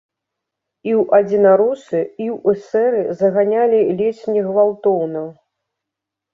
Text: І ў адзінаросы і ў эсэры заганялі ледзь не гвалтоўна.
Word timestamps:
І 0.89 0.95
ў 1.01 1.21
адзінаросы 1.21 1.99
і 1.99 2.25
ў 2.35 2.57
эсэры 2.57 3.05
заганялі 3.21 3.79
ледзь 4.03 4.25
не 4.33 4.41
гвалтоўна. 4.51 5.27